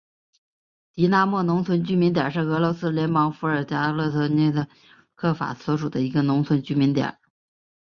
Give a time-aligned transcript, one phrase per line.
[0.93, 4.65] 狄纳莫农村居民点是俄罗斯联邦伏尔加格勒州涅哈耶夫
[5.31, 7.19] 斯卡亚区所属的一个农村居民点。